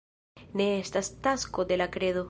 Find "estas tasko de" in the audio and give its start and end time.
0.79-1.79